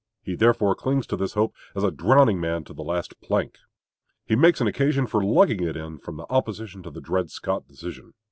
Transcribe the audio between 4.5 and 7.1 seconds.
an occasion for lugging it in, from the opposition to the